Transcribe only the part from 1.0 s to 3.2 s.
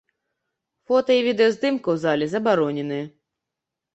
і відэаздымка у залі забароненая.